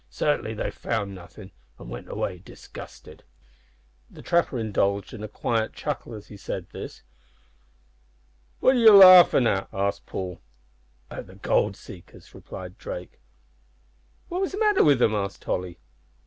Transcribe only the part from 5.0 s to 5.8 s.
in a quiet